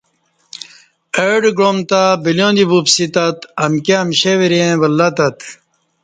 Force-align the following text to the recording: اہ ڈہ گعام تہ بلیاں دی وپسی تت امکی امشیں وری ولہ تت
اہ 1.21 1.29
ڈہ 1.41 1.51
گعام 1.57 1.77
تہ 1.89 2.01
بلیاں 2.23 2.51
دی 2.57 2.63
وپسی 2.71 3.05
تت 3.13 3.37
امکی 3.63 3.93
امشیں 4.01 4.37
وری 4.39 4.59
ولہ 4.81 5.09
تت 5.17 5.37